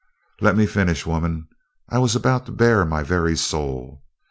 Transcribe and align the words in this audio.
"Let 0.39 0.57
me 0.57 0.65
finish, 0.65 1.05
woman; 1.05 1.47
I 1.87 1.99
was 1.99 2.15
about 2.15 2.47
to 2.47 2.51
bare 2.51 2.85
my 2.87 3.03
very 3.03 3.37
soul. 3.37 4.01